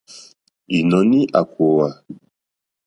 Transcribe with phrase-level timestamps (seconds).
[0.77, 1.87] Ìnɔ̀ní à kòòwà.